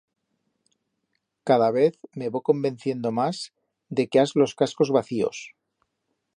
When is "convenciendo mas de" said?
2.49-4.03